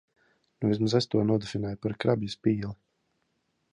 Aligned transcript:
Nu, 0.61 0.69
vismaz 0.69 0.95
es 0.99 1.07
to 1.15 1.21
nodefinēju 1.31 1.81
par 1.85 1.97
krabja 2.05 2.33
spīli. 2.37 2.73